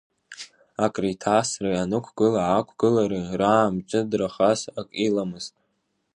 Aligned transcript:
Акреиҭарсреи 0.85 1.81
анықәгыла-аақәгылареи 1.83 3.29
раамҷыдрахаз, 3.39 4.59
ак 4.79 4.89
иламызт. 5.05 5.53